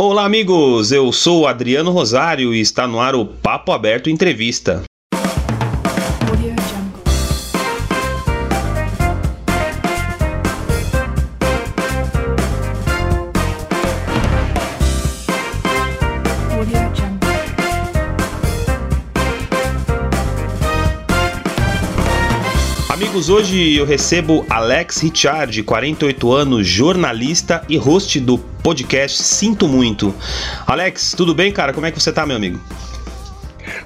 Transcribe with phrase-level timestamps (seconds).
[0.00, 0.92] Olá, amigos!
[0.92, 4.84] Eu sou Adriano Rosário e está no ar o Papo Aberto Entrevista.
[23.18, 30.14] Amigos, hoje eu recebo Alex Richard, 48 anos, jornalista e host do podcast Sinto Muito.
[30.64, 31.72] Alex, tudo bem, cara?
[31.72, 32.60] Como é que você tá, meu amigo?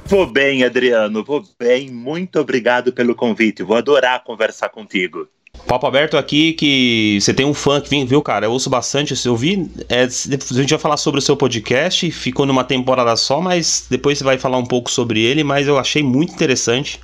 [0.04, 1.90] Vou bem, Adriano, vou bem.
[1.90, 3.62] Muito obrigado pelo convite.
[3.62, 5.26] Vou adorar conversar contigo.
[5.66, 8.44] Papo aberto aqui que você tem um fã que vem, viu, cara?
[8.44, 9.14] Eu ouço bastante.
[9.24, 9.66] Eu vi.
[9.88, 12.10] É, a gente vai falar sobre o seu podcast.
[12.10, 15.42] Ficou numa temporada só, mas depois você vai falar um pouco sobre ele.
[15.42, 17.00] Mas eu achei muito interessante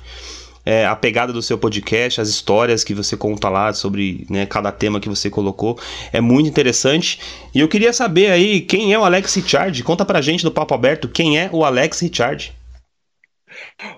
[0.65, 4.71] é, a pegada do seu podcast, as histórias que você conta lá sobre né, cada
[4.71, 5.79] tema que você colocou.
[6.11, 7.19] É muito interessante.
[7.53, 9.81] E eu queria saber aí quem é o Alex Richard.
[9.83, 12.53] Conta pra gente do Papo Aberto quem é o Alex Richard.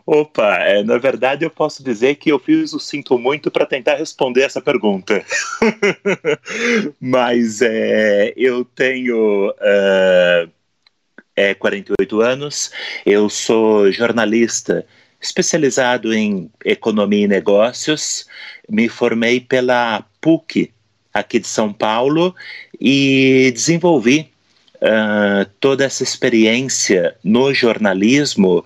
[0.05, 3.95] Opa, é, na verdade eu posso dizer que eu fiz o sinto muito para tentar
[3.95, 5.23] responder essa pergunta.
[6.99, 10.49] Mas é, eu tenho uh,
[11.35, 12.71] é, 48 anos,
[13.05, 14.85] eu sou jornalista
[15.21, 18.25] especializado em economia e negócios.
[18.67, 20.71] Me formei pela PUC
[21.13, 22.35] aqui de São Paulo
[22.79, 24.31] e desenvolvi
[24.77, 28.65] uh, toda essa experiência no jornalismo uh,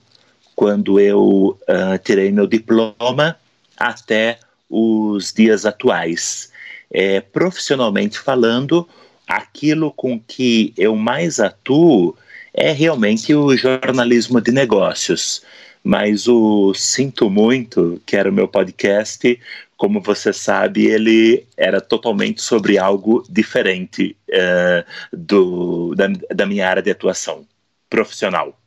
[0.56, 1.58] quando eu
[2.04, 3.36] tirei meu diploma,
[3.76, 4.38] até
[4.70, 6.53] os dias atuais
[6.90, 8.88] é, profissionalmente falando,
[9.26, 12.16] aquilo com que eu mais atuo
[12.52, 15.42] é realmente o jornalismo de negócios.
[15.82, 19.38] Mas o Sinto Muito, que era o meu podcast,
[19.76, 26.82] como você sabe, ele era totalmente sobre algo diferente uh, do, da, da minha área
[26.82, 27.46] de atuação
[27.90, 28.58] profissional.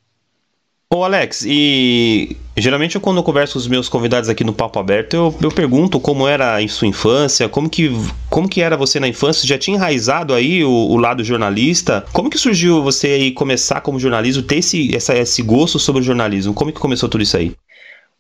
[0.90, 5.16] Ô Alex, e geralmente quando eu converso com os meus convidados aqui no Papo Aberto,
[5.16, 7.92] eu, eu pergunto como era em sua infância, como que,
[8.30, 12.06] como que era você na infância, já tinha enraizado aí o, o lado jornalista?
[12.14, 16.06] Como que surgiu você aí começar como jornalismo, ter esse, essa, esse gosto sobre o
[16.06, 16.54] jornalismo?
[16.54, 17.54] Como que começou tudo isso aí?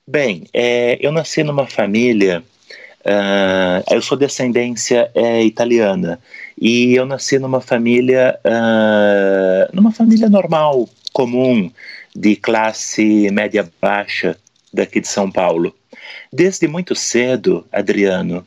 [0.06, 2.44] Bem, é, eu nasci numa família,
[3.06, 6.20] uh, eu sou descendência é, italiana,
[6.60, 11.72] e eu nasci numa família, uh, numa família normal, comum,
[12.18, 14.36] de classe média baixa
[14.74, 15.76] daqui de São Paulo.
[16.34, 18.44] Desde muito cedo, Adriano,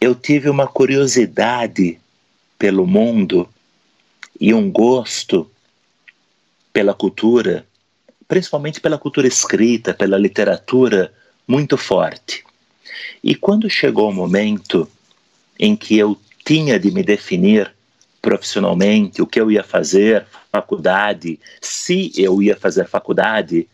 [0.00, 2.00] eu tive uma curiosidade
[2.58, 3.46] pelo mundo
[4.40, 5.50] e um gosto
[6.72, 7.66] pela cultura,
[8.26, 11.12] principalmente pela cultura escrita, pela literatura,
[11.46, 12.42] muito forte.
[13.22, 14.88] E quando chegou o momento
[15.58, 17.75] em que eu tinha de me definir
[18.26, 23.68] profissionalmente, o que eu ia fazer, faculdade, se eu ia fazer faculdade,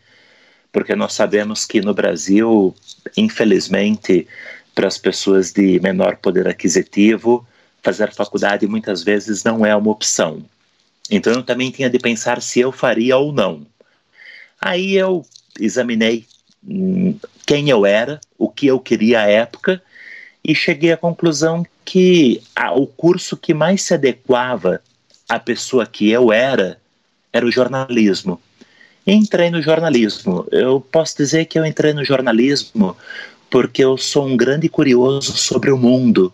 [0.71, 2.75] porque nós sabemos que no Brasil,
[3.17, 4.27] infelizmente,
[4.75, 7.43] para as pessoas de menor poder aquisitivo,
[7.81, 10.45] fazer faculdade muitas vezes não é uma opção.
[11.09, 13.65] Então eu também tinha de pensar se eu faria ou não.
[14.61, 15.25] Aí eu
[15.59, 16.27] examinei
[16.63, 19.81] hum, quem eu era, o que eu queria à época
[20.45, 24.81] e cheguei à conclusão que a, o curso que mais se adequava
[25.27, 26.77] à pessoa que eu era
[27.31, 28.39] era o jornalismo.
[29.05, 30.47] Entrei no jornalismo.
[30.51, 32.95] Eu posso dizer que eu entrei no jornalismo
[33.49, 36.31] porque eu sou um grande curioso sobre o mundo,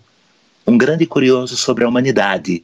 [0.65, 2.63] um grande curioso sobre a humanidade.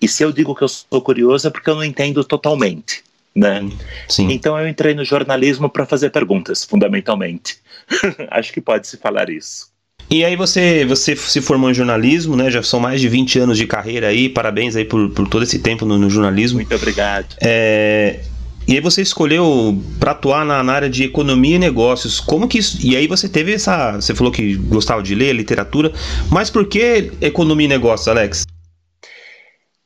[0.00, 3.02] E se eu digo que eu sou curioso é porque eu não entendo totalmente.
[3.34, 3.70] Né?
[4.08, 4.30] Sim.
[4.30, 7.58] Então eu entrei no jornalismo para fazer perguntas, fundamentalmente.
[8.30, 9.69] Acho que pode se falar isso.
[10.12, 12.50] E aí você, você se formou em jornalismo, né?
[12.50, 15.60] Já são mais de 20 anos de carreira aí, parabéns aí por, por todo esse
[15.60, 16.56] tempo no, no jornalismo.
[16.56, 17.36] Muito obrigado.
[17.40, 18.18] É,
[18.66, 22.18] e aí você escolheu para atuar na, na, área de economia e negócios.
[22.18, 23.92] Como que isso, E aí você teve essa.
[23.92, 25.92] Você falou que gostava de ler literatura,
[26.28, 28.44] mas por que economia e negócios, Alex?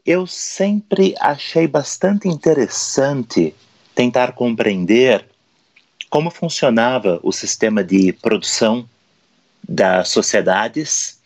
[0.07, 3.55] Eu sempre achei bastante interessante
[3.95, 5.27] tentar compreender
[6.09, 8.89] como funcionava o sistema de produção
[9.69, 11.19] das sociedades,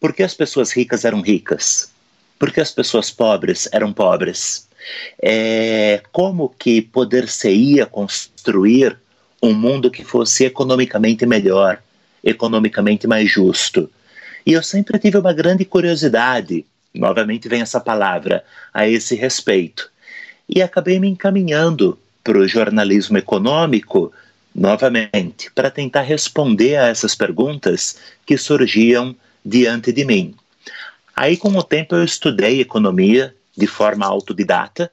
[0.00, 1.90] por que as pessoas ricas eram ricas?
[2.38, 4.68] Por que as pessoas pobres eram pobres?
[5.20, 8.96] É, como que poder-se-ia construir
[9.42, 11.82] um mundo que fosse economicamente melhor,
[12.22, 13.90] economicamente mais justo?
[14.44, 16.64] E eu sempre tive uma grande curiosidade,
[16.94, 19.90] novamente vem essa palavra, a esse respeito.
[20.48, 24.12] E acabei me encaminhando para o jornalismo econômico
[24.54, 30.34] novamente, para tentar responder a essas perguntas que surgiam diante de mim.
[31.14, 34.90] Aí, com o tempo, eu estudei economia de forma autodidata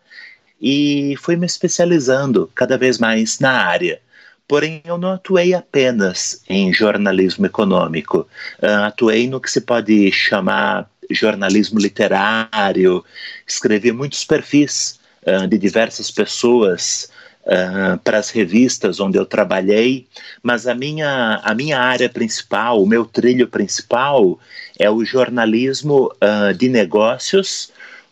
[0.62, 4.00] e fui me especializando cada vez mais na área.
[4.48, 8.28] Porém, eu não atuei apenas em jornalismo econômico,
[8.62, 13.04] uh, atuei no que se pode chamar jornalismo literário,
[13.46, 17.10] escrevi muitos perfis uh, de diversas pessoas
[17.46, 20.08] uh, para as revistas onde eu trabalhei,
[20.42, 24.40] mas a minha, a minha área principal, o meu trilho principal
[24.80, 27.72] é o jornalismo uh, de negócios,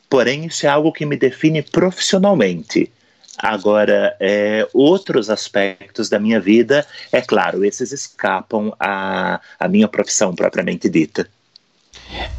[0.10, 2.92] porém isso é algo que me define profissionalmente.
[3.38, 10.36] Agora, é, outros aspectos da minha vida, é claro, esses escapam à, à minha profissão
[10.36, 11.28] propriamente dita.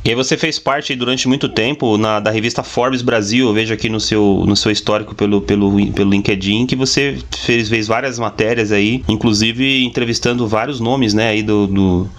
[0.05, 3.73] E aí você fez parte durante muito tempo na, da revista Forbes Brasil, eu vejo
[3.73, 8.19] aqui no seu, no seu histórico pelo, pelo, pelo LinkedIn, que você fez, fez várias
[8.19, 12.11] matérias aí, inclusive entrevistando vários nomes, né, aí do, do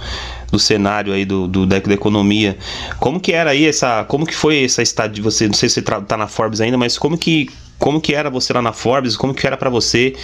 [0.49, 2.55] do cenário aí do, do da, da, economia.
[2.99, 5.75] Como que era aí essa, como que foi essa estádio de você, não sei se
[5.75, 7.49] você tá na Forbes ainda, mas como que
[7.79, 9.17] como que era você lá na Forbes?
[9.17, 10.15] Como que era para você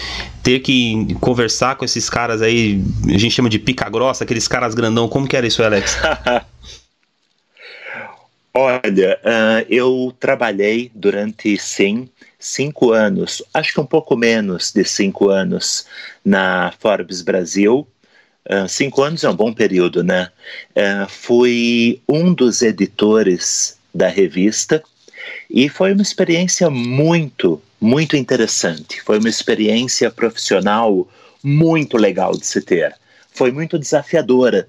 [0.42, 4.72] ter que conversar com esses caras aí, a gente chama de pica grossa, aqueles caras
[4.72, 5.08] grandão?
[5.08, 5.98] Como que era isso, Alex?
[8.52, 12.08] Olha, uh, eu trabalhei durante, sim,
[12.38, 15.86] cinco anos, acho que um pouco menos de cinco anos,
[16.24, 17.86] na Forbes Brasil.
[18.48, 20.30] Uh, cinco anos é um bom período, né?
[20.70, 24.82] Uh, fui um dos editores da revista
[25.48, 29.00] e foi uma experiência muito, muito interessante.
[29.02, 31.06] Foi uma experiência profissional
[31.40, 32.96] muito legal de se ter.
[33.32, 34.68] Foi muito desafiadora.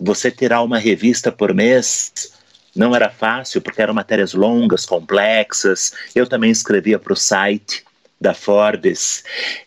[0.00, 2.32] Você terá uma revista por mês
[2.74, 5.92] não era fácil porque eram matérias longas, complexas.
[6.14, 7.84] Eu também escrevia para o site
[8.20, 9.24] da Forbes.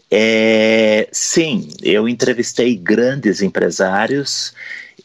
[0.09, 4.53] É, sim, eu entrevistei grandes empresários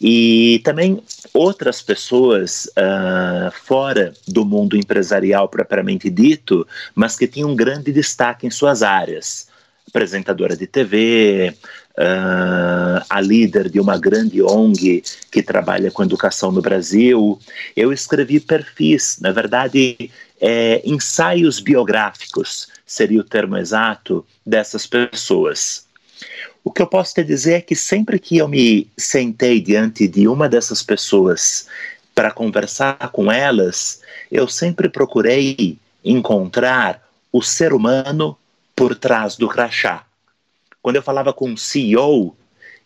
[0.01, 1.03] e também
[1.35, 8.51] outras pessoas uh, fora do mundo empresarial propriamente dito, mas que tinham grande destaque em
[8.51, 9.49] suas áreas.
[9.89, 11.55] Apresentadora de TV,
[12.01, 17.39] uh, a líder de uma grande ONG que trabalha com educação no Brasil.
[17.77, 20.11] Eu escrevi perfis, na verdade,
[20.41, 25.85] é, ensaios biográficos seria o termo exato dessas pessoas.
[26.65, 30.27] O que eu posso te dizer é que sempre que eu me sentei diante de
[30.27, 31.67] uma dessas pessoas
[32.15, 34.01] para conversar com elas,
[34.31, 37.03] eu sempre procurei encontrar
[37.33, 38.37] o ser humano
[38.75, 40.05] por trás do crachá.
[40.83, 42.37] Quando eu falava com CEO,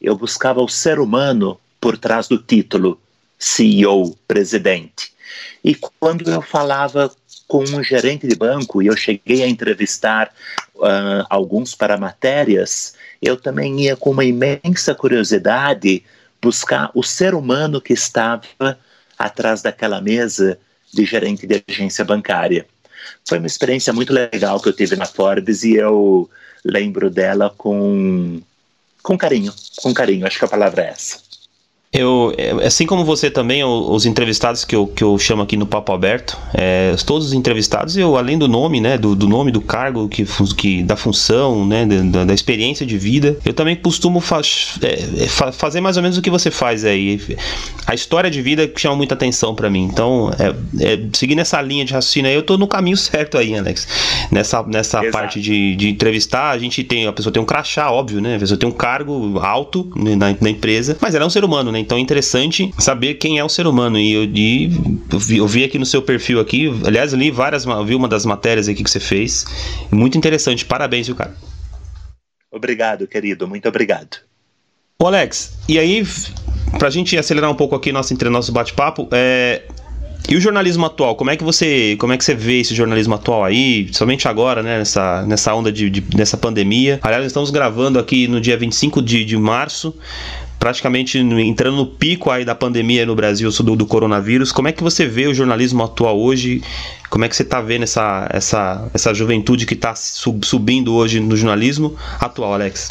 [0.00, 3.00] eu buscava o ser humano por trás do título
[3.38, 5.12] CEO, presidente.
[5.62, 7.10] E quando eu falava
[7.46, 10.32] com um gerente de banco e eu cheguei a entrevistar
[10.76, 16.04] uh, alguns para matérias, eu também ia com uma imensa curiosidade
[16.40, 18.78] buscar o ser humano que estava
[19.18, 20.58] atrás daquela mesa
[20.92, 22.66] de gerente de agência bancária.
[23.26, 26.28] Foi uma experiência muito legal que eu tive na Forbes e eu
[26.64, 28.40] lembro dela com,
[29.02, 29.52] com carinho,
[29.82, 31.23] com carinho, acho que a palavra é essa.
[31.94, 35.64] Eu, é, assim como você também, os entrevistados que eu, que eu chamo aqui no
[35.64, 39.60] Papo Aberto, é, todos os entrevistados, eu, além do nome, né, do, do nome do
[39.60, 40.26] cargo, que,
[40.56, 45.52] que, da função, né, da, da experiência de vida, eu também costumo faz, é, é
[45.52, 47.20] fazer mais ou menos o que você faz aí.
[47.86, 49.84] A história de vida chama muita atenção para mim.
[49.84, 50.48] Então, é,
[50.84, 53.86] é, seguindo essa linha de raciocínio aí, eu tô no caminho certo aí, Alex.
[54.32, 58.20] Nessa, nessa parte de, de entrevistar, a gente tem, a pessoa tem um crachá, óbvio,
[58.20, 61.30] né, a pessoa tem um cargo alto né, na, na empresa, mas ela é um
[61.30, 63.98] ser humano, né, então é interessante saber quem é o ser humano.
[63.98, 64.70] E eu, e
[65.12, 68.08] eu, vi, eu vi aqui no seu perfil aqui, aliás, eu li várias, vi uma
[68.08, 69.44] das matérias aqui que você fez.
[69.90, 70.64] Muito interessante.
[70.64, 71.34] Parabéns, viu, cara?
[72.50, 73.46] Obrigado, querido.
[73.46, 74.18] Muito obrigado.
[74.98, 76.06] Ô, Alex, e aí,
[76.78, 79.62] pra gente acelerar um pouco aqui nosso, entre nosso bate-papo, é,
[80.28, 83.14] e o jornalismo atual, como é que você, como é que você vê esse jornalismo
[83.14, 86.98] atual aí, somente agora, né, nessa, nessa onda de, de nessa pandemia?
[87.02, 89.94] Aliás, estamos gravando aqui no dia 25 de, de março
[90.64, 94.50] praticamente entrando no pico aí da pandemia no Brasil do, do coronavírus.
[94.50, 96.62] Como é que você vê o jornalismo atual hoje?
[97.10, 101.20] Como é que você está vendo essa, essa, essa juventude que está sub, subindo hoje
[101.20, 102.90] no jornalismo atual, Alex?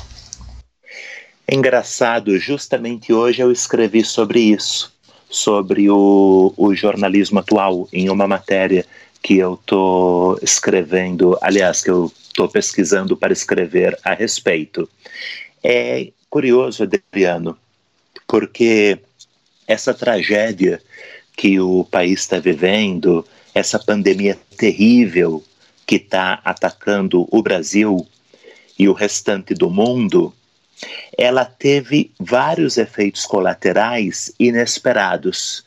[1.52, 4.94] Engraçado, justamente hoje eu escrevi sobre isso,
[5.28, 8.86] sobre o, o jornalismo atual, em uma matéria
[9.20, 14.88] que eu estou escrevendo, aliás, que eu estou pesquisando para escrever a respeito.
[15.64, 17.58] É curioso, Adriano,
[18.34, 18.98] porque
[19.68, 20.82] essa tragédia
[21.38, 23.24] que o país está vivendo,
[23.54, 25.44] essa pandemia terrível
[25.86, 28.08] que está atacando o Brasil
[28.80, 30.34] e o restante do mundo,
[31.16, 35.64] ela teve vários efeitos colaterais inesperados.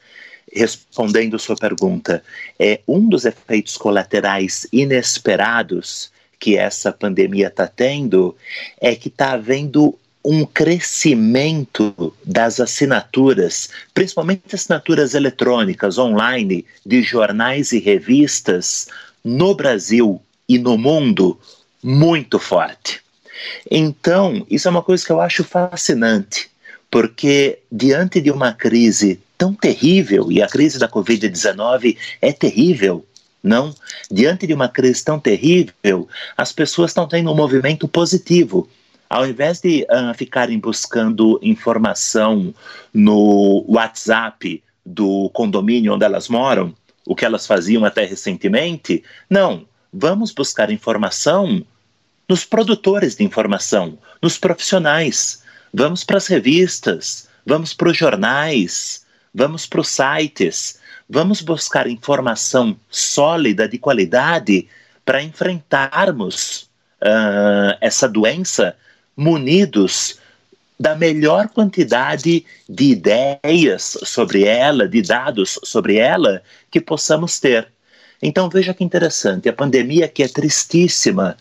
[0.52, 2.20] Respondendo sua pergunta,
[2.58, 8.36] é um dos efeitos colaterais inesperados que essa pandemia está tendo
[8.80, 9.96] é que está havendo
[10.28, 18.88] um crescimento das assinaturas, principalmente assinaturas eletrônicas online de jornais e revistas
[19.24, 21.38] no Brasil e no mundo
[21.80, 23.00] muito forte.
[23.70, 26.50] Então, isso é uma coisa que eu acho fascinante,
[26.90, 33.06] porque diante de uma crise tão terrível, e a crise da Covid-19 é terrível,
[33.40, 33.72] não?
[34.10, 38.68] Diante de uma crise tão terrível, as pessoas estão tendo um movimento positivo.
[39.08, 42.52] Ao invés de uh, ficarem buscando informação
[42.92, 46.74] no WhatsApp do condomínio onde elas moram,
[47.06, 49.66] o que elas faziam até recentemente, não.
[49.92, 51.64] Vamos buscar informação
[52.28, 55.42] nos produtores de informação, nos profissionais.
[55.72, 62.76] Vamos para as revistas, vamos para os jornais, vamos para os sites, vamos buscar informação
[62.90, 64.68] sólida, de qualidade,
[65.04, 66.68] para enfrentarmos
[67.00, 68.76] uh, essa doença
[69.16, 70.18] munidos
[70.78, 77.68] da melhor quantidade de ideias sobre ela, de dados sobre ela que possamos ter.
[78.22, 81.36] Então veja que interessante, a pandemia que é tristíssima,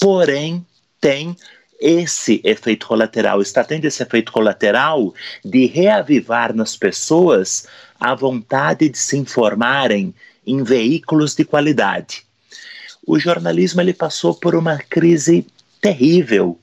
[0.00, 0.64] porém
[1.00, 1.36] tem
[1.80, 5.12] esse efeito colateral, está tendo esse efeito colateral
[5.44, 7.66] de reavivar nas pessoas
[7.98, 10.14] a vontade de se informarem
[10.46, 12.24] em veículos de qualidade.
[13.04, 15.44] O jornalismo ele passou por uma crise
[15.80, 16.56] terrível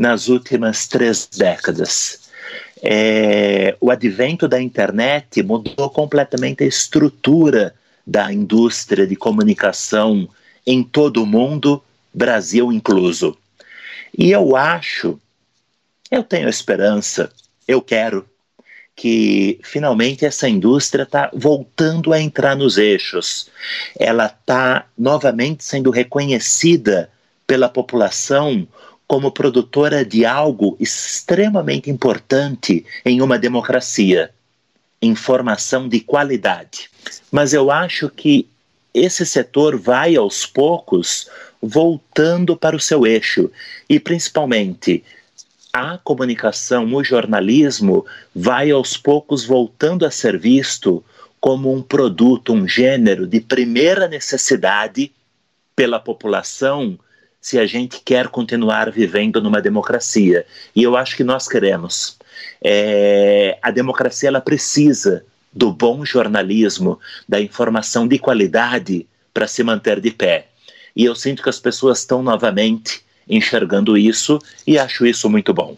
[0.00, 2.30] nas últimas três décadas.
[2.82, 7.74] É, o advento da internet mudou completamente a estrutura
[8.06, 10.26] da indústria de comunicação
[10.66, 13.36] em todo o mundo Brasil incluso.
[14.16, 15.20] E eu acho,
[16.10, 17.30] eu tenho esperança,
[17.68, 18.26] eu quero
[18.96, 23.50] que finalmente essa indústria está voltando a entrar nos eixos.
[23.98, 27.10] Ela está novamente sendo reconhecida
[27.46, 28.66] pela população
[29.10, 34.30] como produtora de algo extremamente importante em uma democracia:
[35.02, 36.88] informação de qualidade.
[37.28, 38.46] Mas eu acho que
[38.94, 41.28] esse setor vai aos poucos
[41.60, 43.50] voltando para o seu eixo
[43.88, 45.02] e principalmente
[45.72, 51.02] a comunicação, o jornalismo vai aos poucos voltando a ser visto
[51.40, 55.10] como um produto, um gênero de primeira necessidade
[55.74, 56.96] pela população
[57.40, 60.44] se a gente quer continuar vivendo numa democracia.
[60.74, 62.18] E eu acho que nós queremos.
[62.62, 70.00] É, a democracia ela precisa do bom jornalismo, da informação de qualidade para se manter
[70.00, 70.48] de pé.
[70.94, 75.76] E eu sinto que as pessoas estão novamente enxergando isso e acho isso muito bom.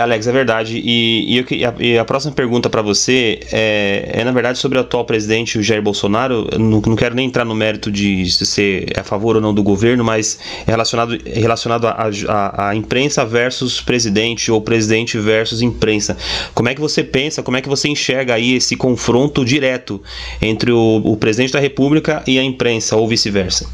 [0.00, 0.80] Alex, é verdade.
[0.84, 4.80] E, e, a, e a, próxima pergunta para você é, é, na verdade, sobre o
[4.80, 6.48] atual presidente, o Jair Bolsonaro.
[6.50, 9.62] Eu não, não quero nem entrar no mérito de ser a favor ou não do
[9.62, 16.16] governo, mas é relacionado, é relacionado à imprensa versus presidente ou presidente versus imprensa.
[16.54, 20.02] Como é que você pensa, como é que você enxerga aí esse confronto direto
[20.40, 23.68] entre o, o presidente da República e a imprensa, ou vice-versa?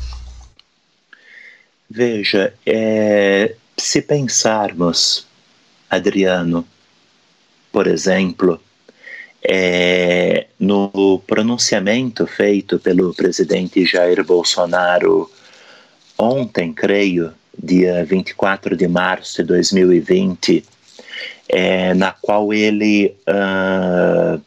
[1.89, 5.26] Veja, é, se pensarmos
[5.91, 6.67] Adriano,
[7.73, 8.61] por exemplo,
[9.49, 15.31] é, no pronunciamento feito pelo presidente Jair Bolsonaro
[16.19, 20.65] ontem, creio, dia 24 de março de 2020,
[21.49, 24.41] é, na qual ele uh,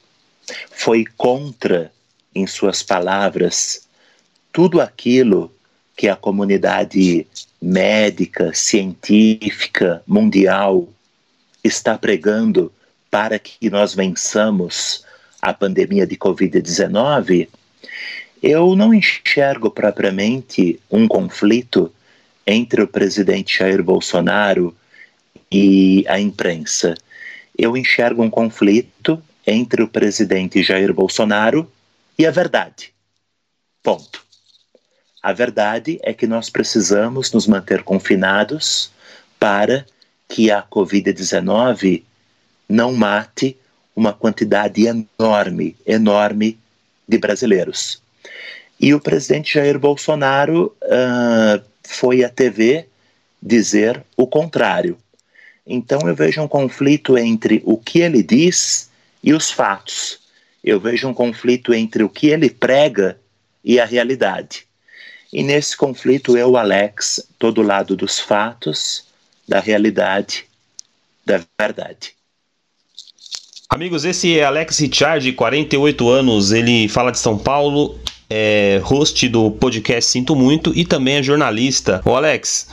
[0.72, 1.92] foi contra,
[2.36, 3.88] em suas palavras,
[4.52, 5.52] tudo aquilo
[5.96, 7.26] que a comunidade
[7.62, 10.88] médica, científica, mundial
[11.64, 12.72] está pregando
[13.10, 15.04] para que nós vençamos
[15.42, 17.48] a pandemia de Covid-19,
[18.42, 21.94] eu não enxergo propriamente um conflito
[22.46, 24.76] entre o presidente Jair Bolsonaro
[25.52, 26.96] e a imprensa.
[27.58, 31.70] Eu enxergo um conflito entre o presidente Jair Bolsonaro
[32.18, 32.94] e a verdade.
[33.84, 34.24] Ponto.
[35.22, 38.92] A verdade é que nós precisamos nos manter confinados
[39.38, 39.86] para
[40.30, 42.04] que a Covid-19
[42.70, 43.58] não mate
[43.96, 46.58] uma quantidade enorme, enorme
[47.08, 48.02] de brasileiros.
[48.80, 52.86] E o presidente Jair Bolsonaro uh, foi à TV
[53.42, 54.98] dizer o contrário.
[55.66, 58.90] Então eu vejo um conflito entre o que ele diz
[59.24, 60.20] e os fatos.
[60.64, 63.20] Eu vejo um conflito entre o que ele prega
[63.64, 64.66] e a realidade.
[65.32, 69.09] E nesse conflito eu, Alex, estou do lado dos fatos,
[69.50, 70.46] da realidade,
[71.26, 72.14] da verdade.
[73.68, 79.50] Amigos, esse é Alex Richard, 48 anos, ele fala de São Paulo, é host do
[79.52, 82.00] podcast Sinto Muito e também é jornalista.
[82.06, 82.68] Ô Alex,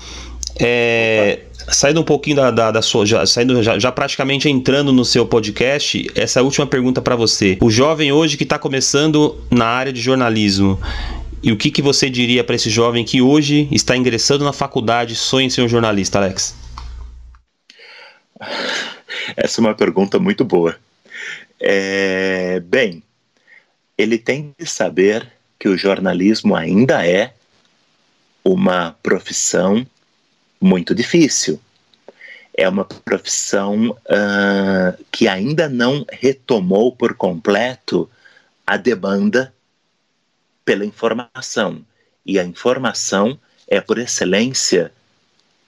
[0.60, 3.06] é, saindo um pouquinho da, da, da sua.
[3.06, 7.56] Já, saindo, já, já, praticamente entrando no seu podcast, essa última pergunta para você.
[7.62, 10.78] O jovem hoje que está começando na área de jornalismo.
[11.42, 15.14] E o que, que você diria para esse jovem que hoje está ingressando na faculdade
[15.14, 16.65] sonha em ser um jornalista, Alex?
[19.36, 20.78] Essa é uma pergunta muito boa.
[21.60, 23.02] É, bem,
[23.96, 27.34] ele tem que saber que o jornalismo ainda é
[28.44, 29.86] uma profissão
[30.60, 31.60] muito difícil.
[32.56, 38.08] É uma profissão uh, que ainda não retomou por completo
[38.66, 39.52] a demanda
[40.64, 41.84] pela informação.
[42.24, 43.38] E a informação
[43.68, 44.92] é, por excelência,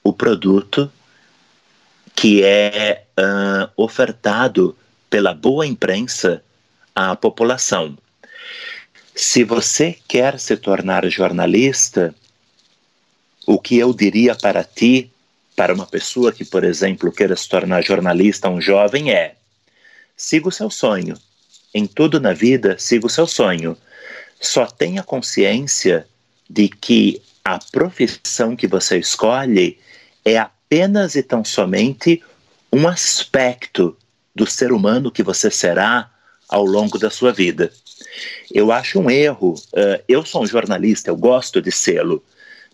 [0.03, 0.91] o produto
[2.19, 4.77] que é uh, ofertado
[5.09, 6.43] pela boa imprensa
[6.93, 7.97] à população.
[9.15, 12.13] Se você quer se tornar jornalista,
[13.47, 15.13] o que eu diria para ti,
[15.55, 19.37] para uma pessoa que, por exemplo, queira se tornar jornalista, um jovem, é:
[20.17, 21.17] siga o seu sonho.
[21.73, 23.79] Em tudo na vida, siga o seu sonho.
[24.41, 26.05] Só tenha consciência
[26.51, 29.79] de que a profissão que você escolhe
[30.25, 30.37] é
[30.69, 32.23] apenas e tão somente
[32.71, 33.97] um aspecto
[34.35, 36.11] do ser humano que você será
[36.47, 37.73] ao longo da sua vida.
[38.53, 39.55] Eu acho um erro.
[39.73, 42.23] Uh, eu sou um jornalista, eu gosto de sê-lo,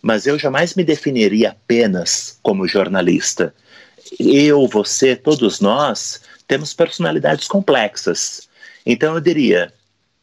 [0.02, 3.54] mas eu jamais me definiria apenas como jornalista.
[4.18, 8.48] Eu, você, todos nós temos personalidades complexas.
[8.84, 9.72] Então eu diria: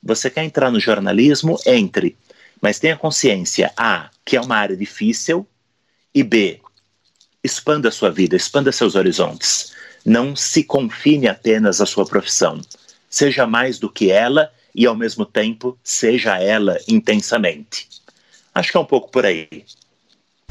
[0.04, 1.58] você quer entrar no jornalismo?
[1.66, 2.18] Entre.
[2.62, 5.48] Mas tenha consciência: A, que é uma área difícil,
[6.14, 6.60] e B,
[7.44, 9.74] expanda a sua vida, expanda seus horizontes.
[10.06, 12.60] Não se confine apenas à sua profissão.
[13.10, 17.88] Seja mais do que ela e, ao mesmo tempo, seja ela intensamente.
[18.54, 19.48] Acho que é um pouco por aí.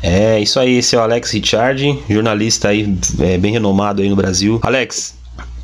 [0.02, 2.86] É, isso aí, esse é o Alex Richard, jornalista aí
[3.20, 4.58] é, bem renomado aí no Brasil.
[4.62, 5.14] Alex,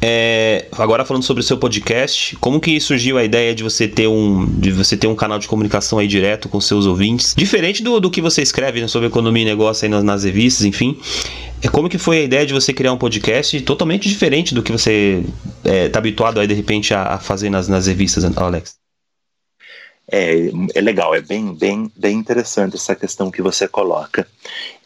[0.01, 4.07] é, agora falando sobre o seu podcast, como que surgiu a ideia de você ter
[4.07, 7.99] um, de você ter um canal de comunicação aí direto com seus ouvintes, diferente do,
[7.99, 10.99] do que você escreve né, sobre economia e negócio aí nas, nas revistas, enfim.
[11.63, 14.71] É como que foi a ideia de você criar um podcast totalmente diferente do que
[14.71, 15.25] você
[15.65, 18.86] está é, tá habituado aí de repente a, a fazer nas, nas revistas, Alex?
[20.09, 24.27] É, é legal, é bem, bem, bem interessante essa questão que você coloca.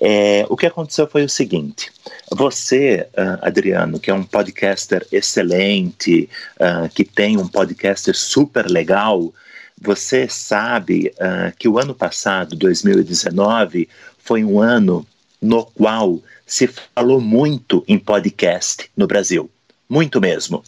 [0.00, 1.92] É, o que aconteceu foi o seguinte:
[2.30, 9.32] você, uh, Adriano, que é um podcaster excelente, uh, que tem um podcast super legal,
[9.78, 15.06] você sabe uh, que o ano passado, 2019, foi um ano
[15.40, 19.50] no qual se falou muito em podcast no Brasil,
[19.86, 20.64] muito mesmo.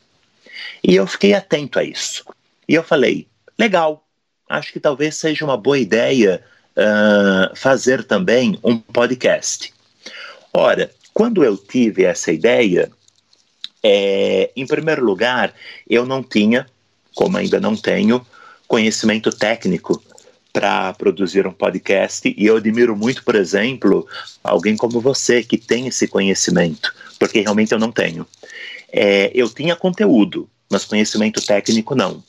[0.84, 2.24] E eu fiquei atento a isso.
[2.68, 3.26] E eu falei:
[3.58, 4.01] legal
[4.52, 6.42] acho que talvez seja uma boa ideia
[6.76, 9.72] uh, fazer também um podcast.
[10.52, 12.90] Ora, quando eu tive essa ideia,
[13.82, 15.54] é, em primeiro lugar,
[15.88, 16.66] eu não tinha,
[17.14, 18.24] como ainda não tenho,
[18.68, 20.02] conhecimento técnico
[20.52, 24.06] para produzir um podcast e eu admiro muito, por exemplo,
[24.44, 28.26] alguém como você que tem esse conhecimento, porque realmente eu não tenho.
[28.92, 32.22] É, eu tinha conteúdo, mas conhecimento técnico não.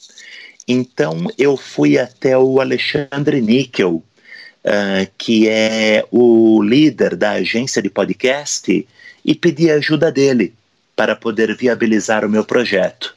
[0.68, 7.90] Então eu fui até o Alexandre Níquel, uh, que é o líder da agência de
[7.90, 8.88] podcast,
[9.26, 10.54] e pedi ajuda dele
[10.96, 13.16] para poder viabilizar o meu projeto.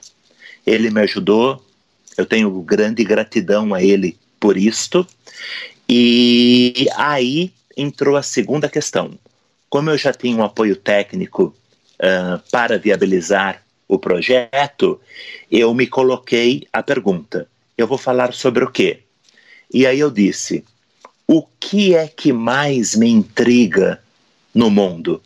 [0.66, 1.64] Ele me ajudou,
[2.16, 5.06] eu tenho grande gratidão a ele por isto.
[5.88, 9.16] E aí entrou a segunda questão.
[9.68, 11.54] Como eu já tinha um apoio técnico
[12.00, 15.01] uh, para viabilizar o projeto,
[15.51, 19.01] eu me coloquei a pergunta: eu vou falar sobre o quê?
[19.72, 20.64] E aí eu disse:
[21.27, 24.01] o que é que mais me intriga
[24.55, 25.22] no mundo?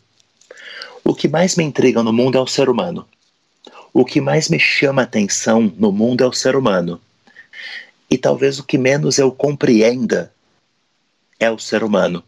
[1.05, 3.07] O que mais me intriga no mundo é o ser humano.
[3.93, 7.01] O que mais me chama atenção no mundo é o ser humano.
[8.11, 10.33] E talvez o que menos eu compreenda
[11.39, 12.23] é o ser humano.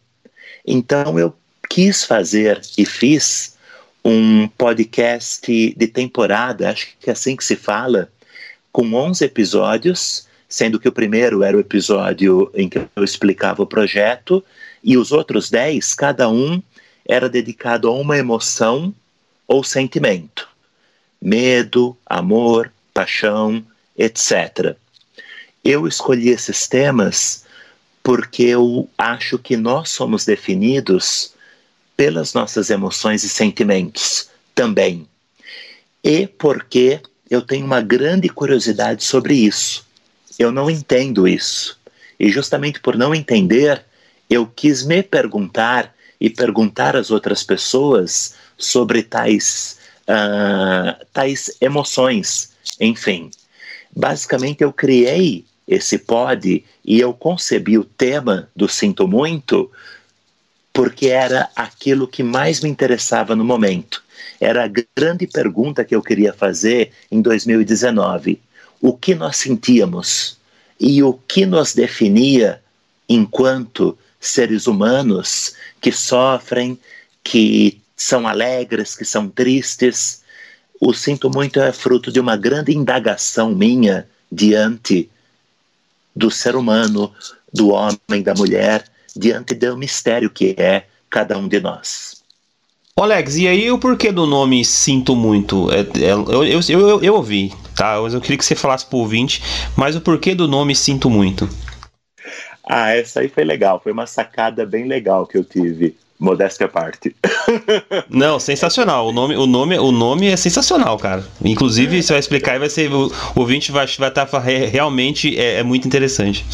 [0.66, 1.34] Então eu
[1.68, 3.56] quis fazer e fiz
[4.04, 8.10] um podcast de temporada, acho que é assim que se fala,
[8.72, 13.66] com 11 episódios, sendo que o primeiro era o episódio em que eu explicava o
[13.66, 14.44] projeto,
[14.82, 16.60] e os outros 10, cada um
[17.06, 18.92] era dedicado a uma emoção
[19.46, 20.48] ou sentimento:
[21.20, 23.64] medo, amor, paixão,
[23.96, 24.76] etc.
[25.64, 27.44] Eu escolhi esses temas
[28.02, 31.31] porque eu acho que nós somos definidos
[32.02, 35.06] pelas nossas emoções e sentimentos também.
[36.02, 39.86] E porque eu tenho uma grande curiosidade sobre isso.
[40.36, 41.78] Eu não entendo isso.
[42.18, 43.84] E justamente por não entender,
[44.28, 52.50] eu quis me perguntar e perguntar às outras pessoas sobre tais, uh, tais emoções.
[52.80, 53.30] Enfim,
[53.94, 59.70] basicamente eu criei esse pod e eu concebi o tema do Sinto Muito
[60.72, 64.02] porque era aquilo que mais me interessava no momento.
[64.40, 68.40] Era a grande pergunta que eu queria fazer em 2019.
[68.80, 70.38] O que nós sentíamos
[70.80, 72.60] e o que nos definia
[73.08, 76.78] enquanto seres humanos que sofrem,
[77.22, 80.22] que são alegres, que são tristes.
[80.80, 85.08] O Sinto Muito é fruto de uma grande indagação minha diante
[86.14, 87.12] do ser humano,
[87.52, 88.84] do homem, da mulher,
[89.16, 92.22] diante do mistério que é cada um de nós.
[92.94, 95.68] Alex, e aí o porquê do nome Sinto Muito?
[95.72, 97.96] É, é, eu, eu, eu, eu, ouvi, tá?
[97.96, 99.42] Eu queria que você falasse pro ouvinte,
[99.74, 101.48] mas o porquê do nome Sinto Muito?
[102.68, 105.96] Ah, essa aí foi legal, foi uma sacada bem legal que eu tive.
[106.20, 107.16] Modéstia à parte.
[108.08, 109.08] Não, sensacional.
[109.08, 111.26] O nome, o, nome, o nome é sensacional, cara.
[111.44, 112.92] Inclusive, você vai explicar e vai ser.
[112.92, 116.46] O, o ouvinte vai, vai estar tá realmente é, é muito interessante.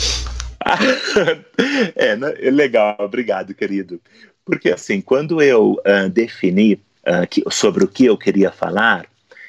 [1.96, 4.00] é, né, é, legal, obrigado, querido.
[4.44, 6.74] Porque assim, quando eu uh, defini
[7.06, 9.06] uh, que, sobre o que eu queria falar,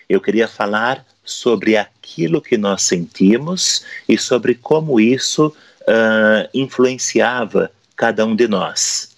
[0.08, 5.48] eu queria falar sobre aquilo que nós sentimos e sobre como isso
[5.82, 9.15] uh, influenciava cada um de nós.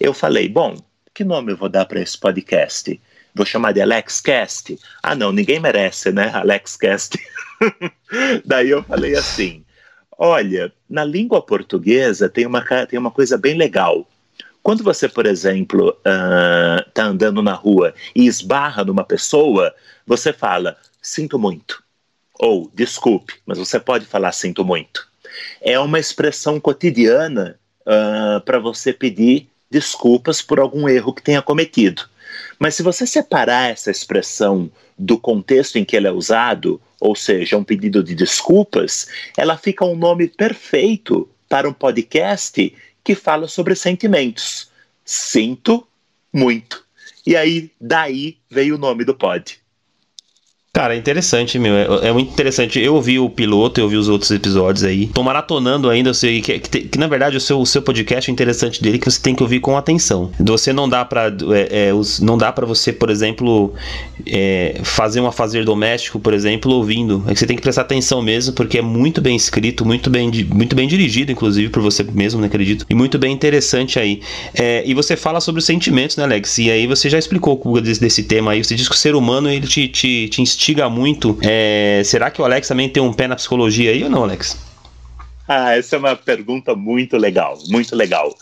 [0.00, 0.76] Eu falei, bom,
[1.14, 3.00] que nome eu vou dar para esse podcast?
[3.34, 4.78] Vou chamar de AlexCast?
[5.02, 6.30] Ah, não, ninguém merece, né?
[6.34, 7.18] AlexCast.
[8.44, 9.64] Daí eu falei assim:
[10.18, 14.06] Olha, na língua portuguesa tem uma, tem uma coisa bem legal.
[14.62, 19.74] Quando você, por exemplo, está uh, andando na rua e esbarra numa pessoa,
[20.06, 21.82] você fala, sinto muito.
[22.38, 25.08] Ou, desculpe, mas você pode falar sinto muito.
[25.60, 32.02] É uma expressão cotidiana uh, para você pedir desculpas por algum erro que tenha cometido.
[32.58, 37.58] Mas se você separar essa expressão do contexto em que ele é usado, ou seja,
[37.58, 43.74] um pedido de desculpas, ela fica um nome perfeito para um podcast que fala sobre
[43.74, 44.70] sentimentos.
[45.04, 45.84] Sinto
[46.32, 46.86] muito.
[47.26, 49.60] E aí, daí veio o nome do pod.
[50.74, 51.76] Cara, é interessante, meu.
[51.76, 52.80] É, é, muito interessante.
[52.80, 55.06] Eu ouvi o piloto, eu ouvi os outros episódios aí.
[55.08, 58.30] Tô maratonando ainda, eu sei que, que, que na verdade o seu, o seu podcast,
[58.30, 60.30] o interessante dele é que você tem que ouvir com atenção.
[60.40, 63.74] Você não dá para é, é, não dá para você, por exemplo,
[64.26, 67.22] é, fazer um fazer doméstico, por exemplo, ouvindo.
[67.28, 70.30] É que você tem que prestar atenção mesmo, porque é muito bem escrito, muito bem,
[70.54, 72.86] muito bem dirigido, inclusive, por você mesmo, né, acredito.
[72.88, 74.22] E muito bem interessante aí.
[74.54, 76.56] É, e você fala sobre os sentimentos, né, Alex?
[76.56, 78.64] E aí você já explicou desse, desse tema aí.
[78.64, 81.36] Você diz que o ser humano, ele te, te, te instiga muito.
[81.42, 84.56] É, será que o Alex também tem um pé na psicologia aí ou não, Alex?
[85.48, 88.32] Ah, essa é uma pergunta muito legal, muito legal.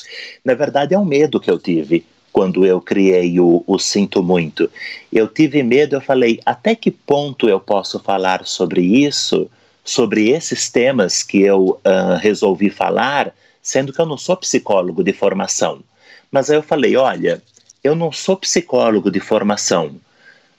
[0.45, 4.71] Na verdade, é um medo que eu tive quando eu criei o, o Sinto Muito.
[5.13, 9.51] Eu tive medo, eu falei, até que ponto eu posso falar sobre isso,
[9.83, 15.13] sobre esses temas que eu uh, resolvi falar, sendo que eu não sou psicólogo de
[15.13, 15.83] formação.
[16.31, 17.43] Mas aí eu falei, olha,
[17.83, 19.97] eu não sou psicólogo de formação,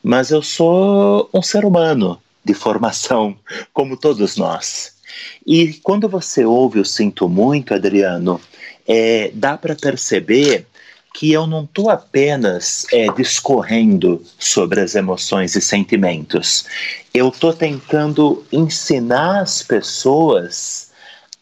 [0.03, 3.37] mas eu sou um ser humano de formação,
[3.73, 4.95] como todos nós.
[5.45, 8.39] E quando você ouve o Sinto Muito, Adriano,
[8.87, 10.65] é, dá para perceber
[11.13, 16.65] que eu não estou apenas é, discorrendo sobre as emoções e sentimentos.
[17.13, 20.89] Eu estou tentando ensinar as pessoas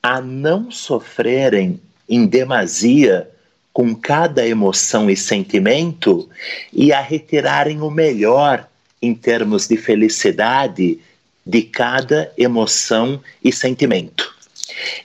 [0.01, 3.29] a não sofrerem em demasia
[3.73, 6.29] com cada emoção e sentimento
[6.73, 8.67] e a retirarem o melhor
[9.01, 10.99] em termos de felicidade
[11.45, 14.35] de cada emoção e sentimento.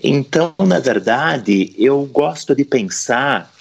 [0.03, 3.53] Então, na verdade, eu gosto de pensar,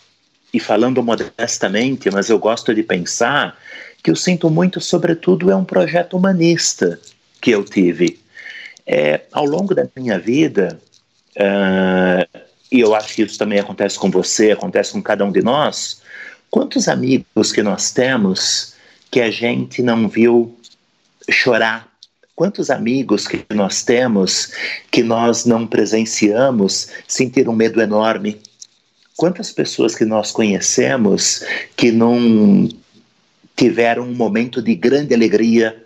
[0.53, 3.57] e falando modestamente, mas eu gosto de pensar
[4.03, 6.99] que eu sinto muito, sobretudo, é um projeto humanista
[7.41, 8.19] que eu tive.
[8.85, 10.77] É, ao longo da minha vida,
[11.37, 12.39] uh,
[12.73, 16.01] e eu acho que isso também acontece com você, acontece com cada um de nós.
[16.49, 18.73] Quantos amigos que nós temos
[19.11, 20.57] que a gente não viu
[21.29, 21.87] chorar?
[22.35, 24.51] Quantos amigos que nós temos
[24.89, 28.41] que nós não presenciamos sentir um medo enorme?
[29.15, 31.43] Quantas pessoas que nós conhecemos
[31.77, 32.67] que não
[33.55, 35.85] tiveram um momento de grande alegria?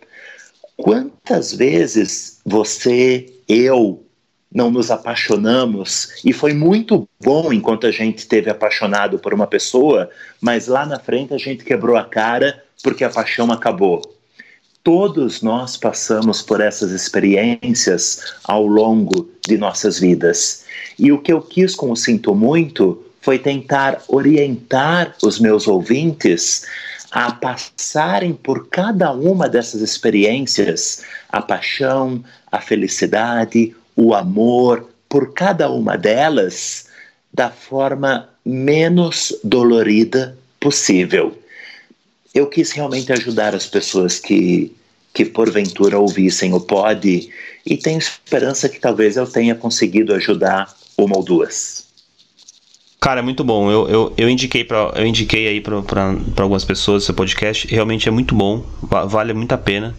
[0.77, 4.06] Quantas vezes você, eu,
[4.53, 10.09] não nos apaixonamos e foi muito bom enquanto a gente esteve apaixonado por uma pessoa,
[10.41, 14.01] mas lá na frente a gente quebrou a cara porque a paixão acabou.
[14.83, 20.63] Todos nós passamos por essas experiências ao longo de nossas vidas.
[20.97, 26.65] E o que eu quis com o Sinto Muito foi tentar orientar os meus ouvintes
[27.11, 35.69] a passarem por cada uma dessas experiências, a paixão, a felicidade, o amor, por cada
[35.69, 36.87] uma delas,
[37.33, 41.37] da forma menos dolorida possível.
[42.33, 44.71] Eu quis realmente ajudar as pessoas que,
[45.13, 47.29] que porventura ouvissem o pod
[47.65, 51.86] e tenho esperança que talvez eu tenha conseguido ajudar uma ou duas.
[52.99, 53.69] Cara, é muito bom.
[53.69, 55.75] Eu, eu, eu indiquei para eu indiquei aí para
[56.37, 57.67] algumas pessoas seu podcast.
[57.67, 58.63] Realmente é muito bom,
[59.07, 59.95] vale muito a pena.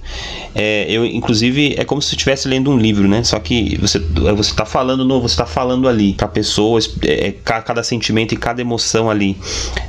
[0.53, 3.23] É, eu inclusive é como se estivesse lendo um livro, né?
[3.23, 7.33] Só que você você tá falando no, você tá falando ali para pessoas, é, é
[7.33, 9.37] cada sentimento e cada emoção ali.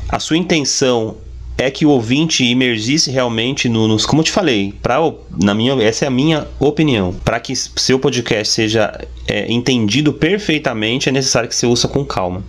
[0.08, 1.18] A sua intenção
[1.58, 4.98] é que o ouvinte imersisse realmente no, nos, como eu te falei, para
[5.44, 7.14] na minha, essa é a minha opinião.
[7.26, 12.46] Para que seu podcast seja é, entendido perfeitamente, é necessário que você ouça com calma.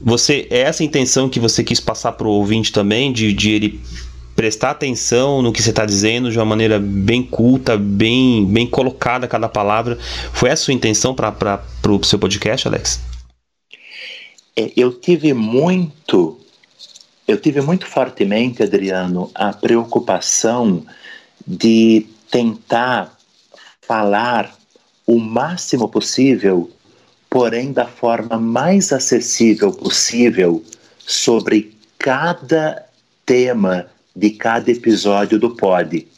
[0.00, 3.80] Você é essa intenção que você quis passar para o ouvinte também, de, de ele
[4.36, 9.26] prestar atenção no que você está dizendo de uma maneira bem culta, bem, bem colocada
[9.26, 9.98] cada palavra.
[10.32, 13.00] Foi essa a sua intenção para o seu podcast, Alex?
[14.54, 16.38] É, eu tive muito,
[17.26, 20.84] eu tive muito fortemente, Adriano, a preocupação
[21.46, 23.16] de tentar
[23.80, 24.54] falar
[25.06, 26.70] o máximo possível
[27.36, 30.64] porém da forma mais acessível possível
[31.00, 32.82] sobre cada
[33.26, 33.84] tema
[34.16, 36.08] de cada episódio do Pod.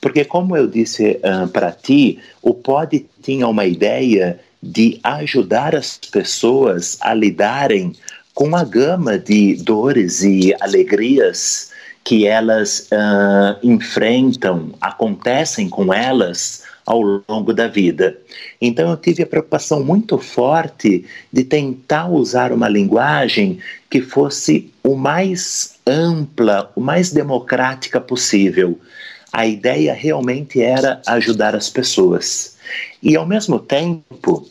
[0.00, 5.98] Porque, como eu disse uh, para ti, o Pod tinha uma ideia de ajudar as
[6.12, 7.92] pessoas a lidarem
[8.32, 11.72] com a gama de dores e alegrias
[12.04, 18.16] que elas uh, enfrentam, acontecem com elas ao longo da vida.
[18.58, 23.58] Então eu tive a preocupação muito forte de tentar usar uma linguagem
[23.90, 28.80] que fosse o mais ampla, o mais democrática possível.
[29.30, 32.56] A ideia realmente era ajudar as pessoas.
[33.02, 34.48] E ao mesmo tempo,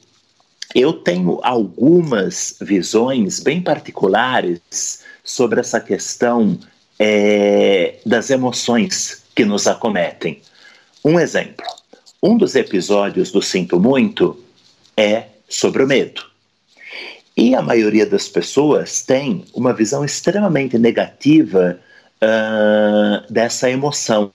[0.76, 6.60] eu tenho algumas visões bem particulares sobre essa questão
[7.00, 10.40] é, das emoções que nos acometem.
[11.04, 11.66] Um exemplo.
[12.22, 14.40] Um dos episódios do Sinto Muito
[14.96, 16.26] é sobre o medo.
[17.36, 21.80] E a maioria das pessoas tem uma visão extremamente negativa
[22.20, 24.32] uh, dessa emoção,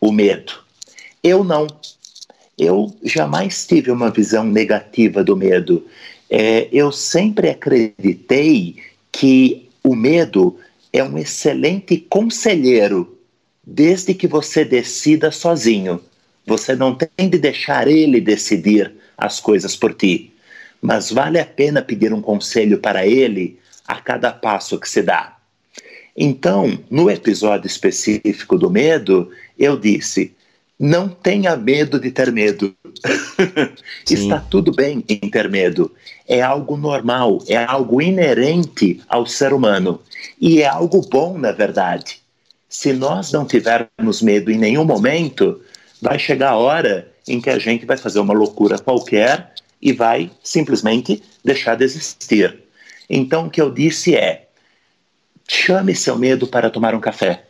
[0.00, 0.52] o medo.
[1.22, 1.66] Eu não.
[2.56, 5.84] Eu jamais tive uma visão negativa do medo.
[6.30, 8.76] É, eu sempre acreditei
[9.10, 10.56] que o medo
[10.92, 13.18] é um excelente conselheiro,
[13.66, 16.00] desde que você decida sozinho.
[16.48, 20.32] Você não tem de deixar ele decidir as coisas por ti,
[20.80, 25.36] mas vale a pena pedir um conselho para ele a cada passo que se dá.
[26.16, 30.34] Então, no episódio específico do medo, eu disse:
[30.78, 32.74] não tenha medo de ter medo.
[34.08, 35.92] Está tudo bem em ter medo.
[36.26, 40.00] É algo normal, é algo inerente ao ser humano.
[40.40, 42.20] E é algo bom, na verdade.
[42.70, 45.60] Se nós não tivermos medo em nenhum momento,
[46.00, 50.30] vai chegar a hora em que a gente vai fazer uma loucura qualquer e vai
[50.42, 52.64] simplesmente deixar de existir.
[53.08, 54.48] Então, o que eu disse é:
[55.48, 57.44] chame seu medo para tomar um café,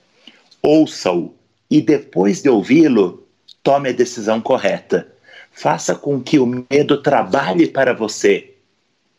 [0.63, 1.35] ouça-o
[1.71, 3.27] e depois de ouvi-lo,
[3.63, 5.07] tome a decisão correta.
[5.53, 8.55] Faça com que o medo trabalhe para você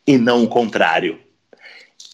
[0.08, 1.20] e não o contrário.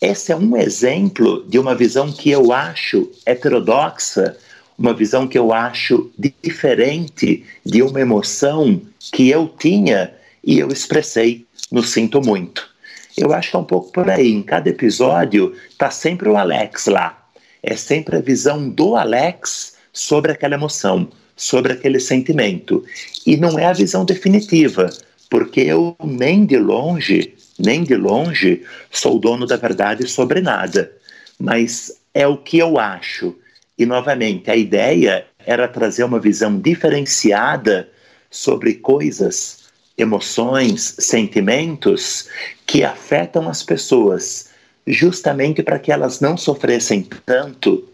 [0.02, 4.36] Esse é um exemplo de uma visão que eu acho heterodoxa
[4.78, 6.12] uma visão que eu acho
[6.42, 12.70] diferente de uma emoção que eu tinha e eu expressei no Sinto Muito.
[13.18, 14.32] Eu acho que é um pouco por aí.
[14.32, 17.26] Em cada episódio tá sempre o Alex lá.
[17.64, 22.84] É sempre a visão do Alex sobre aquela emoção, sobre aquele sentimento.
[23.26, 24.90] E não é a visão definitiva,
[25.30, 30.92] porque eu nem de longe, nem de longe, sou dono da verdade sobre nada.
[31.40, 33.36] Mas é o que eu acho
[33.78, 37.90] e, novamente, a ideia era trazer uma visão diferenciada
[38.32, 39.66] sobre coisas,
[39.98, 42.28] emoções, sentimentos
[42.66, 44.50] que afetam as pessoas,
[44.88, 47.88] justamente para que elas não sofressem tanto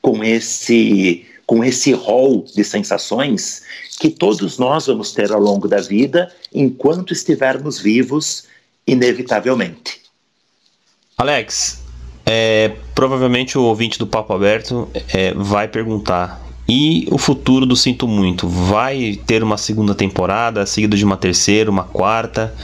[0.00, 3.62] com esse com esse rol de sensações
[3.98, 8.44] que todos nós vamos ter ao longo da vida enquanto estivermos vivos,
[8.86, 10.02] inevitavelmente.
[11.16, 11.82] Alex,
[12.30, 18.06] é, provavelmente o ouvinte do Papo Aberto é, vai perguntar: e o futuro do Sinto
[18.06, 18.46] Muito?
[18.46, 22.54] Vai ter uma segunda temporada, seguido de uma terceira, uma quarta?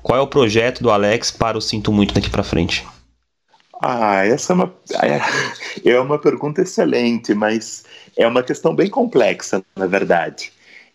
[0.00, 2.86] Qual é o projeto do Alex para o Sinto Muito daqui para frente?
[3.82, 4.72] Ah, essa é uma,
[5.84, 7.84] é uma pergunta excelente, mas
[8.16, 10.52] é uma questão bem complexa, na verdade.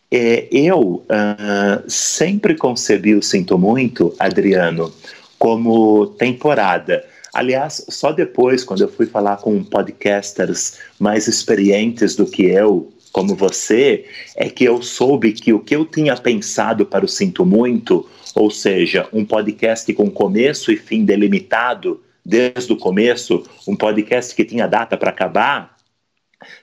[0.10, 4.94] É, eu uh, sempre concebi o Sinto Muito, Adriano,
[5.38, 7.04] como temporada.
[7.34, 13.36] Aliás, só depois, quando eu fui falar com podcasters mais experientes do que eu, como
[13.36, 18.08] você, é que eu soube que o que eu tinha pensado para o Sinto Muito,
[18.36, 24.46] ou seja, um podcast com começo e fim delimitado desde o começo, um podcast que
[24.46, 25.78] tinha data para acabar,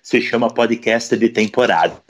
[0.02, 2.02] se chama podcast de temporada.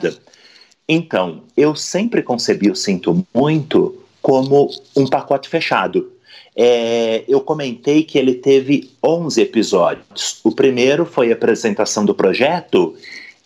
[0.88, 6.12] Então, eu sempre concebi o Sinto Muito como um pacote fechado.
[6.56, 10.40] É, eu comentei que ele teve 11 episódios.
[10.44, 12.94] O primeiro foi a apresentação do projeto,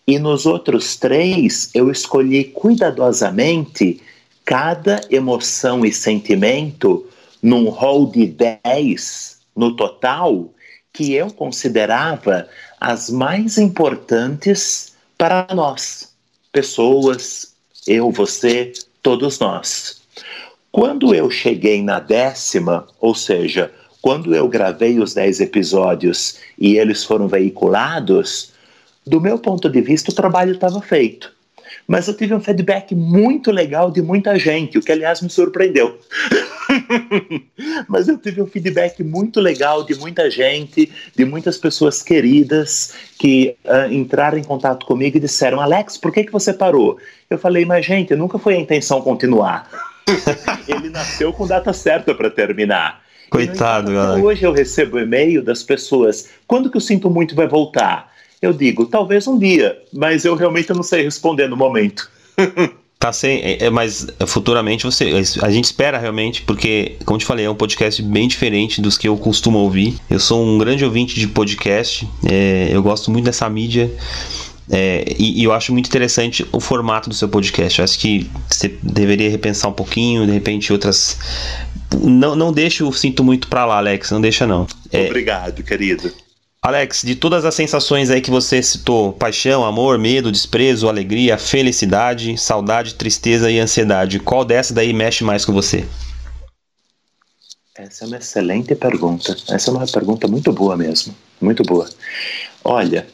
[0.06, 4.00] e nos outros três eu escolhi cuidadosamente
[4.44, 7.06] cada emoção e sentimento
[7.42, 10.50] num rol de 10 no total
[10.92, 12.48] que eu considerava
[12.80, 16.12] as mais importantes para nós,
[16.52, 17.54] pessoas,
[17.86, 20.00] eu, você, todos nós.
[20.70, 27.04] Quando eu cheguei na décima, ou seja, quando eu gravei os dez episódios e eles
[27.04, 28.52] foram veiculados,
[29.06, 31.32] do meu ponto de vista, o trabalho estava feito.
[31.86, 35.98] Mas eu tive um feedback muito legal de muita gente, o que aliás me surpreendeu.
[37.88, 43.56] Mas eu tive um feedback muito legal de muita gente, de muitas pessoas queridas que
[43.64, 46.98] uh, entraram em contato comigo e disseram: Alex, por que, que você parou?
[47.30, 49.87] Eu falei, mas gente, nunca foi a intenção continuar.
[50.68, 53.02] Ele nasceu com data certa para terminar.
[53.30, 54.22] Coitado, galera.
[54.22, 58.12] Hoje eu recebo e-mail das pessoas: quando que eu sinto muito vai voltar?
[58.40, 62.08] Eu digo, talvez um dia, mas eu realmente não sei responder no momento.
[62.98, 67.46] Tá sem, é, é, mas futuramente você, a gente espera realmente, porque, como te falei,
[67.46, 69.96] é um podcast bem diferente dos que eu costumo ouvir.
[70.10, 73.88] Eu sou um grande ouvinte de podcast, é, eu gosto muito dessa mídia.
[74.70, 77.78] É, e, e, eu acho muito interessante o formato do seu podcast.
[77.78, 81.18] Eu acho que você deveria repensar um pouquinho, de repente outras.
[82.02, 84.10] Não, não deixe o sinto muito pra lá, Alex.
[84.10, 84.66] Não deixa, não.
[84.92, 86.12] É, Obrigado, querido.
[86.60, 92.36] Alex, de todas as sensações aí que você citou, paixão, amor, medo, desprezo, alegria, felicidade,
[92.36, 95.86] saudade, tristeza e ansiedade, qual dessas daí mexe mais com você?
[97.76, 99.36] Essa é uma excelente pergunta.
[99.48, 101.88] Essa é uma pergunta muito boa mesmo, muito boa.
[102.64, 103.06] Olha,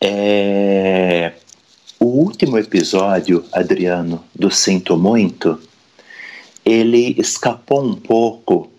[0.00, 1.32] é...
[1.98, 5.60] o último episódio, Adriano, do Sinto Muito,
[6.64, 8.70] ele escapou um pouco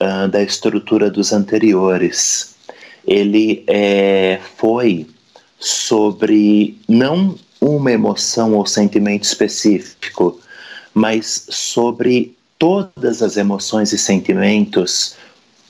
[0.00, 2.56] uh, da estrutura dos anteriores
[3.06, 5.06] ele é, foi
[5.58, 10.40] sobre não uma emoção ou sentimento específico,
[10.92, 15.14] mas sobre todas as emoções e sentimentos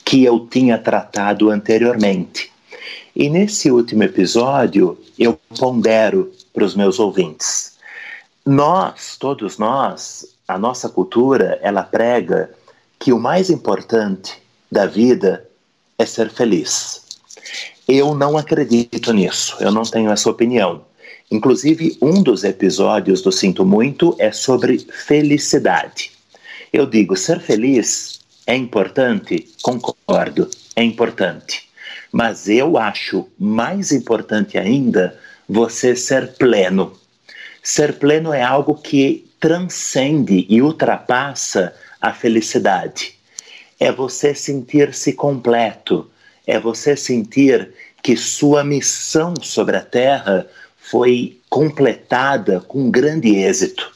[0.05, 2.51] que eu tinha tratado anteriormente.
[3.17, 7.79] E nesse último episódio, eu pondero para os meus ouvintes.
[8.45, 12.51] Nós, todos nós, a nossa cultura, ela prega
[12.99, 14.35] que o mais importante
[14.71, 15.49] da vida
[15.99, 17.07] é ser feliz.
[17.89, 20.85] Eu não acredito nisso, eu não tenho essa opinião.
[21.31, 26.13] Inclusive, um dos episódios do Sinto Muito é sobre felicidade.
[26.71, 29.49] Eu digo, ser feliz é importante?
[29.63, 31.67] Concordo, é importante.
[32.13, 36.99] Mas eu acho mais importante ainda você ser pleno.
[37.63, 43.15] Ser pleno é algo que transcende e ultrapassa a felicidade.
[43.79, 46.11] É você sentir-se completo,
[46.47, 47.71] é você sentir
[48.03, 53.93] que sua missão sobre a Terra foi completada com grande êxito.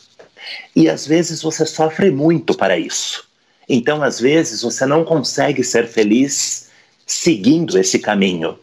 [0.75, 3.31] E às vezes você sofre muito para isso.
[3.69, 6.70] Então, às vezes, você não consegue ser feliz
[7.11, 8.57] seguindo esse caminho.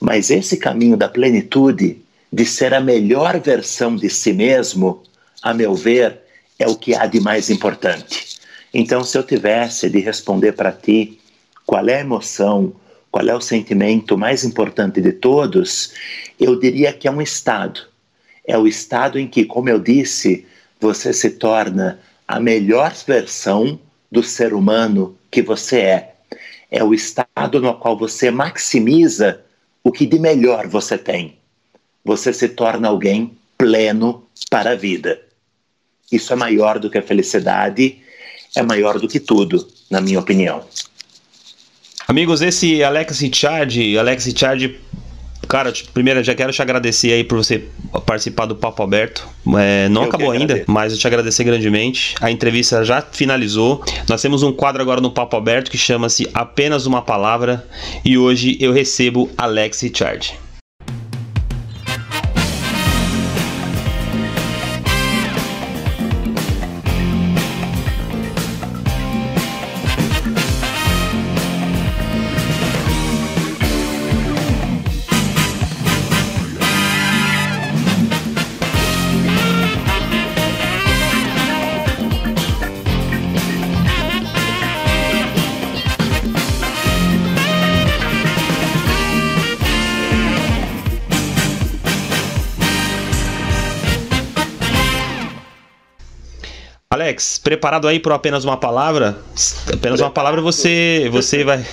[0.00, 1.98] Mas esse caminho da plenitude,
[2.32, 5.02] de ser a melhor versão de si mesmo,
[5.42, 6.20] a meu ver,
[6.58, 8.38] é o que há de mais importante.
[8.72, 11.18] Então, se eu tivesse de responder para ti
[11.66, 12.72] qual é a emoção,
[13.10, 15.92] qual é o sentimento mais importante de todos,
[16.38, 17.80] eu diria que é um estado.
[18.46, 20.46] É o estado em que, como eu disse,
[20.80, 23.78] você se torna a melhor versão
[24.10, 26.17] do ser humano que você é.
[26.70, 29.42] É o estado no qual você maximiza
[29.82, 31.36] o que de melhor você tem.
[32.04, 35.20] você se torna alguém pleno para a vida.
[36.10, 37.98] Isso é maior do que a felicidade,
[38.56, 40.64] é maior do que tudo, na minha opinião.
[42.06, 44.80] Amigos, esse Alex Richard, Alex Richard
[45.48, 47.64] Cara, primeiro, já quero te agradecer aí por você
[48.04, 49.26] participar do Papo Aberto.
[49.58, 52.14] É, não eu acabou ainda, mas eu te agradecer grandemente.
[52.20, 53.82] A entrevista já finalizou.
[54.08, 57.66] Nós temos um quadro agora no Papo Aberto que chama-se Apenas uma Palavra.
[58.04, 60.38] E hoje eu recebo Alex Richard.
[97.48, 99.22] Preparado aí para apenas uma palavra?
[99.72, 101.64] Apenas uma palavra você você vai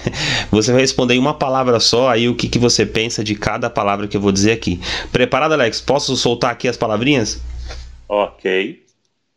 [0.50, 3.70] você vai responder em uma palavra só aí o que, que você pensa de cada
[3.70, 4.80] palavra que eu vou dizer aqui.
[5.12, 5.82] Preparado, Alex?
[5.82, 7.42] Posso soltar aqui as palavrinhas?
[8.08, 8.86] Ok.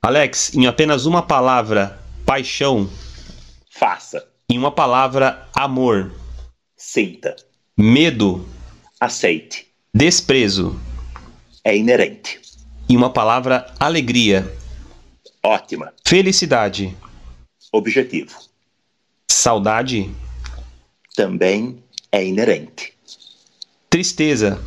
[0.00, 2.88] Alex, em apenas uma palavra, paixão.
[3.68, 4.24] Faça.
[4.48, 6.12] Em uma palavra, amor.
[6.76, 7.34] Sinta.
[7.76, 8.46] Medo.
[9.00, 9.66] Aceite.
[9.92, 10.78] Desprezo.
[11.64, 12.40] É inerente.
[12.88, 14.56] Em uma palavra, alegria.
[15.42, 15.92] Ótima.
[16.04, 16.96] Felicidade.
[17.72, 18.36] Objetivo.
[19.30, 20.10] Saudade.
[21.14, 22.94] Também é inerente.
[23.90, 24.60] Tristeza.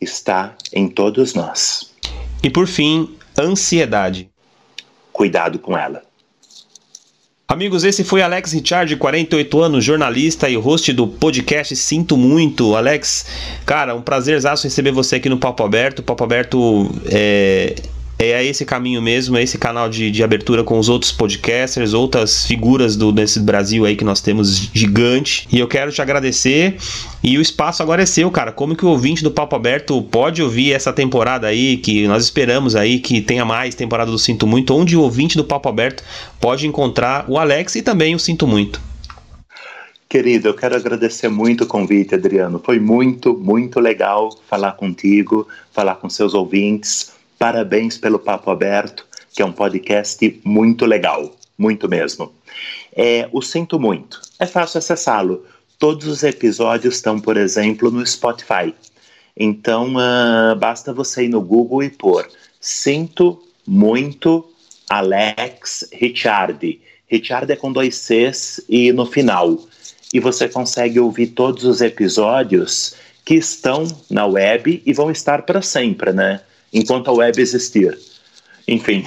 [0.00, 1.94] Está em todos nós.
[2.42, 4.30] E por fim, ansiedade.
[5.12, 6.02] Cuidado com ela.
[7.48, 12.74] Amigos, esse foi Alex Richard, 48 anos, jornalista e host do podcast Sinto Muito.
[12.74, 13.24] Alex,
[13.64, 16.02] cara, um prazer receber você aqui no Papo Aberto.
[16.02, 17.76] Papo Aberto é,
[18.18, 22.46] é esse caminho mesmo, é esse canal de, de abertura com os outros podcasters, outras
[22.46, 25.46] figuras do desse Brasil aí que nós temos gigante.
[25.52, 26.76] E eu quero te agradecer.
[27.22, 28.52] E o espaço agora é seu, cara.
[28.52, 32.74] Como que o ouvinte do Papo Aberto pode ouvir essa temporada aí, que nós esperamos
[32.74, 36.02] aí que tenha mais temporada do Sinto Muito, onde o ouvinte do Papo Aberto
[36.40, 38.80] pode encontrar o Alex e também o Sinto Muito.
[40.08, 42.62] Querido, eu quero agradecer muito o convite, Adriano.
[42.64, 47.15] Foi muito, muito legal falar contigo, falar com seus ouvintes.
[47.38, 52.32] Parabéns pelo Papo Aberto, que é um podcast muito legal, muito mesmo.
[52.94, 54.22] É, o Sinto Muito.
[54.38, 55.44] É fácil acessá-lo.
[55.78, 58.74] Todos os episódios estão, por exemplo, no Spotify.
[59.36, 62.26] Então, uh, basta você ir no Google e pôr
[62.58, 64.50] Sinto Muito
[64.88, 66.80] Alex Richard.
[67.06, 69.60] Richard é com dois Cs e no final.
[70.14, 75.60] E você consegue ouvir todos os episódios que estão na web e vão estar para
[75.60, 76.40] sempre, né?
[76.72, 77.98] Enquanto a web existir.
[78.68, 79.04] Enfim,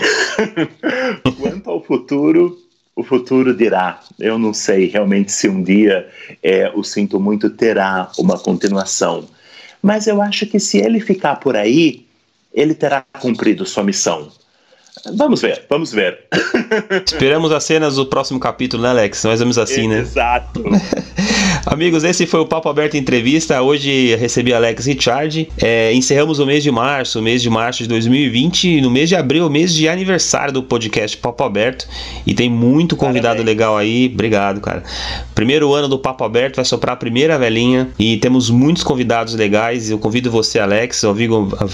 [1.39, 2.57] quanto ao futuro,
[2.95, 4.01] o futuro dirá.
[4.19, 6.09] Eu não sei realmente se um dia
[6.41, 9.27] é, o Sinto Muito terá uma continuação.
[9.81, 12.05] Mas eu acho que se ele ficar por aí,
[12.53, 14.31] ele terá cumprido sua missão.
[15.15, 16.25] Vamos ver, vamos ver.
[17.05, 19.23] Esperamos as cenas do próximo capítulo, né, Alex?
[19.23, 19.99] Mais ou menos assim, né?
[19.99, 20.63] Exato.
[21.65, 23.61] Amigos, esse foi o Papo Aberto Entrevista.
[23.61, 25.49] Hoje recebi Alex Richard.
[25.57, 28.81] É, encerramos o mês de março, o mês de março de 2020.
[28.81, 31.87] No mês de abril, o mês de aniversário do podcast Papo Aberto.
[32.25, 33.45] E tem muito convidado Parabéns.
[33.45, 34.09] legal aí.
[34.11, 34.83] Obrigado, cara.
[35.35, 37.89] Primeiro ano do Papo Aberto, vai soprar a primeira velhinha.
[37.99, 39.89] E temos muitos convidados legais.
[39.89, 41.15] Eu convido você, Alex, eu,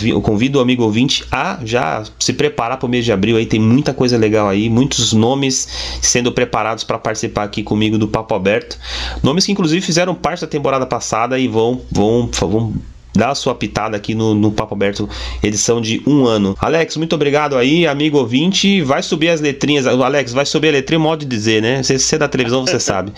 [0.04, 3.38] eu convido o amigo ouvinte a já se preparar para o mês de abril.
[3.38, 5.68] Aí tem muita coisa legal aí, muitos nomes
[6.02, 8.78] sendo preparados para participar aqui comigo do Papo Aberto.
[9.24, 12.74] Nomes que, inclusive, inclusive fizeram parte da temporada passada e vão, vão, vão
[13.14, 15.10] dar a sua pitada aqui no, no Papo Aberto,
[15.42, 16.56] edição de um ano.
[16.60, 18.82] Alex, muito obrigado aí, amigo ouvinte.
[18.82, 19.88] Vai subir as letrinhas.
[19.88, 21.82] Alex, vai subir a letrinha, modo de dizer, né?
[21.84, 23.14] Se você é da televisão, você sabe.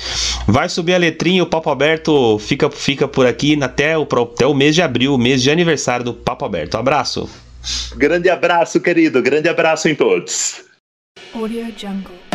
[0.47, 4.53] Vai subir a letrinha, o Papo Aberto fica, fica por aqui até o, até o
[4.53, 6.75] mês de abril, mês de aniversário do Papo Aberto.
[6.75, 7.29] Um abraço.
[7.95, 9.21] Grande abraço, querido.
[9.21, 10.61] Grande abraço em todos.
[11.33, 12.26] Audio Jungle.